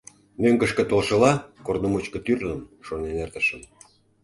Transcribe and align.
Мӧҥгышкӧ 0.41 0.83
толшыла, 0.91 1.31
корно 1.65 1.87
мучко 1.91 2.19
тӱрлым 2.25 2.61
шонен 2.85 3.15
эртышым. 3.23 3.61